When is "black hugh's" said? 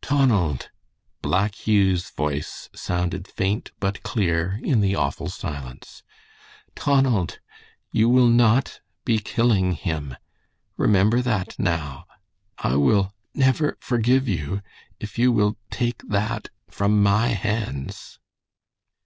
1.20-2.08